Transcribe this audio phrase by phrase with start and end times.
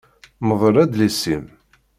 [0.47, 1.45] Mdel adlis-im.